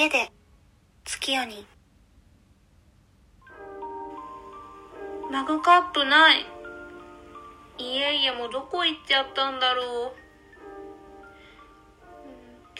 [0.00, 0.32] 家で
[1.04, 1.66] 月夜に。
[5.30, 6.46] マグカップない。
[7.76, 10.12] いえいえもうどこ行っちゃったんだろう。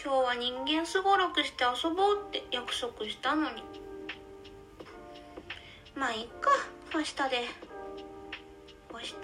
[0.03, 3.61] 今日は人間すごろくして遊ぼうって約束したのに。
[5.93, 6.49] まあいっか。
[6.91, 7.45] 明日で。
[8.91, 9.15] 明日？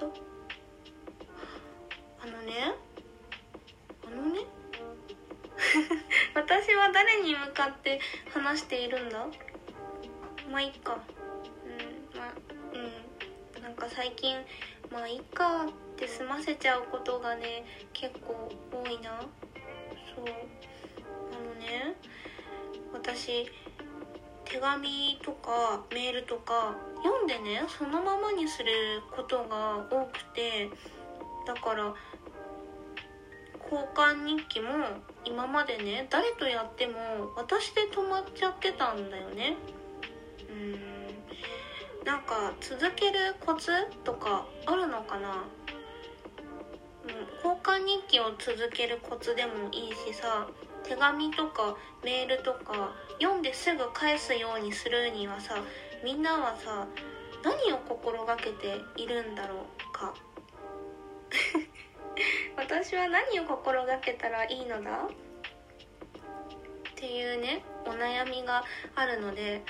[2.22, 2.76] あのね。
[4.06, 4.42] あのね。
[6.60, 8.00] 私は誰に向かって
[8.34, 9.28] 話しているんだ？
[10.52, 10.94] まあいっか。
[10.94, 12.34] うんまあ
[12.74, 13.62] うん。
[13.62, 14.36] なんか最近
[14.92, 19.22] まあいっかって済ませちゃうことがね結構多いな。
[20.16, 20.26] そう。
[20.26, 21.94] あのね
[22.92, 23.52] 私
[24.46, 30.72] 手紙とかメールとか読んでねそのままにすることが多くて
[31.46, 31.94] だから
[33.64, 34.70] 交換日記も
[35.28, 36.94] 今までね誰とやっても
[37.36, 39.56] 私で止まっちゃってたんだよね。
[40.50, 42.06] うん。
[42.06, 43.72] なんか続けるコツ
[44.06, 45.44] とかあるのかな？
[47.44, 50.48] 交換日記を続けるコツでもいいしさ
[50.84, 55.56] 手紙とかメールとか読んですぐ返すようにするにはさ
[56.04, 56.88] みんなはさ
[57.44, 60.14] 何を心がけているんだろうか。
[62.58, 65.06] 私は何を心がけたらいいのだ？
[65.06, 65.10] っ
[66.96, 68.64] ていうねお悩みが
[68.96, 69.62] あるので、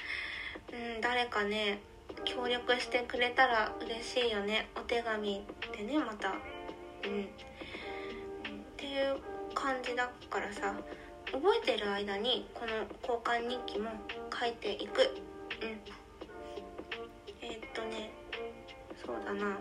[0.71, 1.79] うん、誰かね
[2.23, 4.69] 協力してくれたら嬉しいよね。
[4.75, 6.29] お手紙でねまた。
[6.29, 7.23] うん。
[7.23, 7.27] っ
[8.77, 9.17] ていう
[9.53, 10.73] 感じだからさ
[11.31, 13.91] 覚えてる間にこの交換日記も
[14.33, 15.01] 書いていく。
[15.01, 15.79] うん。
[17.41, 18.11] えー、っとね
[19.05, 19.57] そうだな。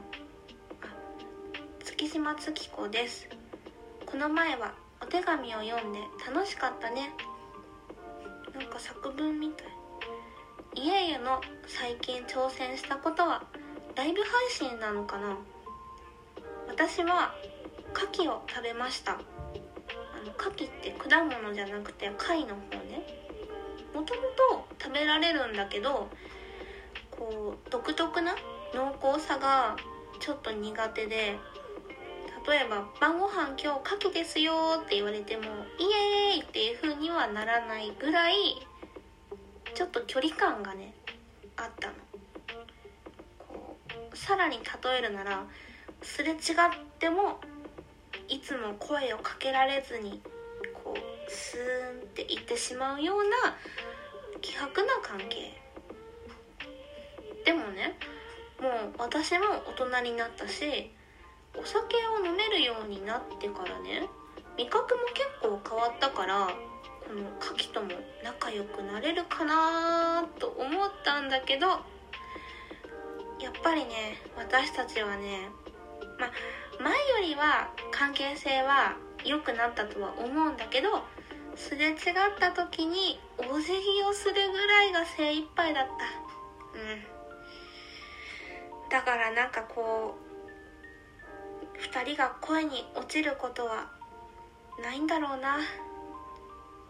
[1.97, 3.27] 月島月子です。
[4.05, 7.11] この前はお手紙を読んで楽しかったね。
[8.55, 9.67] なんか作文みたい。
[10.75, 13.45] 家々の最近挑戦したことは
[13.95, 15.39] ライブ配信なのかな。
[16.69, 17.35] 私は
[17.95, 19.13] 牡蠣を食べました。
[19.13, 23.07] あの牡蠣って果物じゃなくて貝の方ね。
[23.95, 24.21] もとも
[24.51, 26.11] と食べられるんだけど
[27.11, 28.35] こう独特な
[28.75, 29.77] 濃厚さが
[30.21, 31.39] ちょっと苦手で
[32.49, 35.43] 例えば「晩ご飯今日牡蠣ですよ」って言われても
[35.79, 35.85] 「イ
[36.31, 38.67] エーイ!」っていう風にはならないぐらい
[39.75, 40.95] ちょっと距離感がね
[41.57, 41.95] あったの
[43.49, 43.77] こ
[44.13, 45.45] うさらに例えるなら
[46.03, 46.39] すれ違っ
[46.99, 47.41] ても
[48.29, 50.23] いつも声をかけられずに
[50.73, 53.57] こうスーンっていってしまうような
[54.41, 55.61] 希薄な関係
[57.45, 57.99] でもね
[58.61, 60.91] もう私も大人になったし
[61.61, 64.09] お酒を飲めるようになってからね
[64.57, 66.49] 味覚も結構変わったから
[67.07, 67.89] この牡蠣とも
[68.25, 71.77] 仲良くなれるかなと思ったんだけどや
[73.51, 75.49] っぱりね私たちはね
[76.19, 76.31] まあ
[76.83, 80.89] 前よりは関係性は良くなったとは思うんだけど
[81.57, 81.97] すれ違っ
[82.39, 85.91] た時にお辞儀をするぐらいが精一杯だった。
[86.79, 87.17] うん。
[88.91, 90.26] だからなんかこう
[91.79, 93.91] 2人が恋に落ちることは
[94.83, 95.59] ないんだろうな。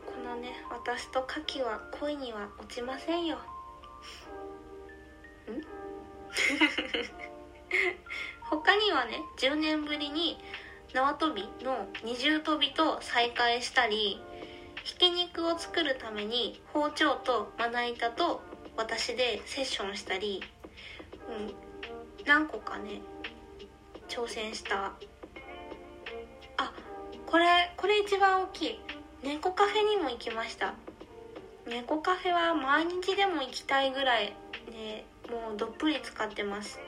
[0.06, 3.36] このね私とカキは恋には落ちませんよ。
[3.36, 3.38] ん？
[8.48, 10.38] 他にはね10年ぶりに
[10.92, 14.20] 縄跳びの二重跳びと再会したり
[14.84, 18.40] ひき肉を作るために包丁とまな板と
[18.76, 20.42] 私でセッションしたり、
[21.28, 23.00] うん、何個かね
[24.08, 24.92] 挑戦した。
[26.58, 26.72] あ
[27.26, 28.80] これこれ一番大きい。
[29.22, 30.74] 猫カフェにも行きました。
[31.66, 34.34] 猫カフェは毎日でも行きたいぐらい
[34.70, 36.78] でもうどっぷり使ってます。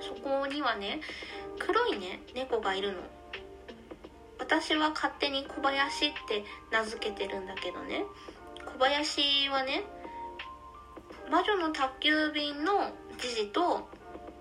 [0.00, 1.00] そこにはね
[1.58, 2.98] 黒いね猫がいるの。
[4.38, 8.04] 私は勝手に小林って名付けてるんだけどね。
[8.66, 9.84] 小林はね
[11.30, 13.88] 魔女の宅急便のジジと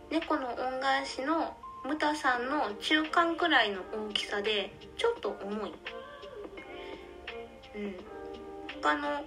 [0.09, 5.73] 猫の恩返しのムタさんの中間くらいの大きさでちょっと重い。
[7.75, 7.95] うん。
[8.81, 9.23] 他の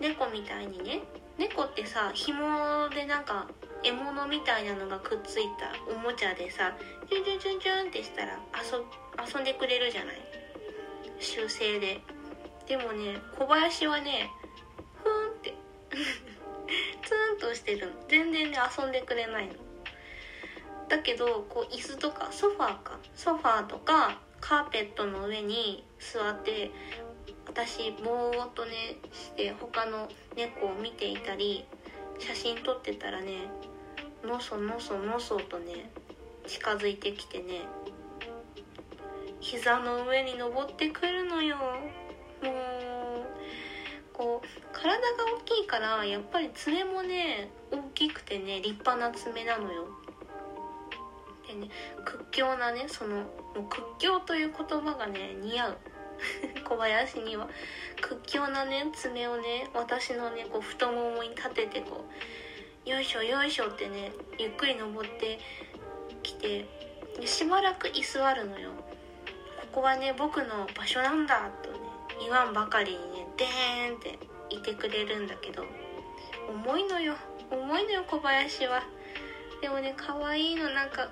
[0.00, 1.00] 猫みたいにね
[1.36, 3.48] 猫ってさ紐でなんか
[3.82, 6.76] 獲物みたいなのがくっついたおもちゃでさ
[7.08, 8.84] チュンチュンチュンチュンってしたら遊
[9.34, 10.16] 遊んでくれるじゃない？
[11.20, 12.00] 習性で。
[12.66, 14.30] でもね小林はね
[15.02, 15.54] ふーんって
[17.06, 17.92] ツンとしてるの。
[18.08, 19.54] 全然ね遊んでくれないの。
[20.88, 26.70] だけどこう椅子とかソファーかソファーとかカーペットの上に座って
[27.46, 31.64] 私ぼーっとねして他の猫を見ていたり
[32.18, 33.50] 写真撮ってたらね
[34.24, 35.90] のそのそのそとね
[36.46, 37.62] 近づいてきてね
[39.40, 41.56] 膝の上に登ってくるのよ。
[41.56, 42.52] もう
[44.12, 45.06] こう体が
[45.36, 49.86] 大きいからやっぱり爪もね大きくてね立派な爪なのよ。
[51.48, 51.70] でね
[52.04, 53.24] 屈強なねその
[53.70, 55.78] 屈強という言葉がね似合う。
[56.64, 57.48] 小林には。
[58.00, 62.04] 屈強なね爪をね私のねこう太ももに立ててこ
[62.86, 65.38] うよいしょよいしょってねゆっくり登って
[66.22, 66.66] きて
[67.24, 68.70] しばらく居座るのよ。
[69.72, 71.78] ここはね僕の場所なんだとね
[72.20, 74.18] 言わんばかりにねでーんって
[74.50, 75.64] いてくれるんだけど
[76.48, 77.14] 重いのよ。
[77.50, 78.82] 重いのよ小林は。
[79.60, 81.10] でもね可愛いのなんか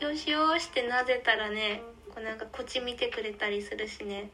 [0.00, 4.30] よしよしってなぜたらねこうなんかこっち見てくれたりするしね、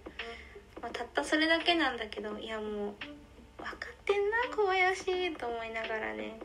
[0.80, 2.66] まあ、たったそれだけなんだけどいやもう
[3.58, 6.38] 分かってんな小林と思いながらね。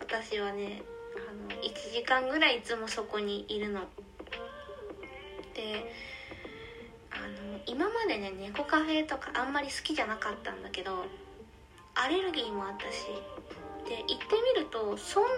[0.00, 0.82] 私はね
[1.14, 3.82] あの1時間ぐらいいつもそこにいるの。
[5.54, 5.92] で
[7.12, 11.04] あの今までね猫カフェとかあんまり好きじゃなかったんだけど
[11.94, 13.06] アレルギーもあったし。
[13.88, 14.14] で行って
[14.54, 15.30] みるとそんな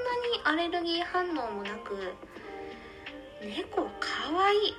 [0.56, 2.12] にアレルギー反応もなく
[3.42, 4.74] 猫かわいい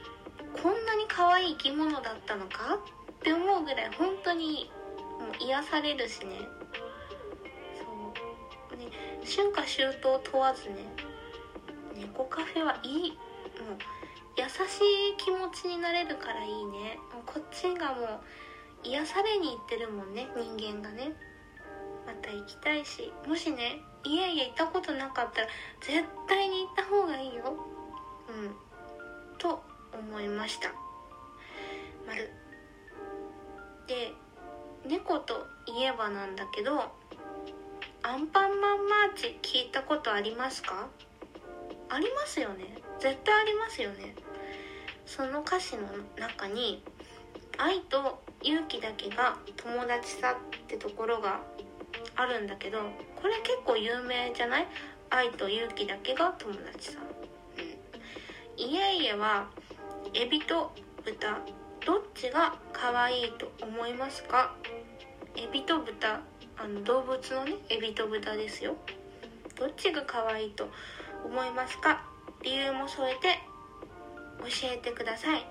[0.54, 2.76] こんなに可愛い生き物だったのか？
[2.76, 4.72] って思うぐらい本当に
[5.20, 6.40] もう癒されるしね。
[7.78, 7.84] そ
[8.74, 8.78] う。
[8.78, 8.88] ね
[9.26, 10.76] 春夏秋冬問わずね
[11.96, 13.12] 猫カフェはいい。
[13.12, 13.18] も
[13.76, 13.78] う
[14.38, 14.50] 優し
[15.14, 17.00] い気持ちになれるからいいね。
[17.14, 18.20] もうこっちがもう
[18.84, 21.12] 癒されに行ってるもんね人間がね。
[22.06, 23.12] また行きたいし。
[23.28, 25.48] もしね家々行ったことなかったら
[25.82, 27.73] 絶対に行った方がいいよ。
[28.30, 28.56] うん。
[29.38, 29.62] と
[29.94, 30.72] 思いました。
[32.08, 32.30] 丸
[33.88, 34.14] で
[34.86, 36.92] 猫といえばなんだけど
[38.02, 40.88] アンパンマンマーチ聞いたことありますか？
[41.90, 42.82] ありますよね。
[43.00, 44.16] 絶対ありますよね。
[45.06, 45.88] その歌詞の
[46.18, 46.84] 中に
[47.58, 51.42] 「愛と勇気だけが友達さ」ってところが
[52.16, 52.80] あるんだけど
[53.22, 54.68] これ結構有名じゃない？
[55.10, 57.00] 愛と勇気だけが友達さ。
[57.00, 57.13] うん
[58.58, 59.48] 家々は
[60.14, 60.72] エビと
[61.04, 61.40] 豚。
[61.86, 64.56] どっちが可愛いと思いますか？
[65.36, 66.22] エビと豚。
[66.56, 68.76] あの動物のねエビと豚ですよ。
[69.60, 70.70] どっちが可愛いと
[71.26, 72.06] 思いますか？
[72.44, 73.40] 理由も添えて
[74.40, 75.46] 教えてください。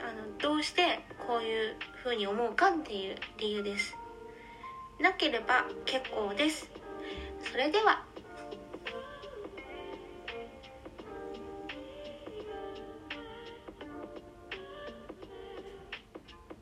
[0.00, 3.96] あのどうしてこういう風に思うかっていう理由です。
[5.00, 6.70] なければ結構です。
[7.50, 8.04] それでは